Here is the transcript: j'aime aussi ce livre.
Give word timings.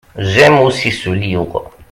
j'aime 0.17 0.57
aussi 0.61 0.91
ce 0.91 1.11
livre. 1.11 1.69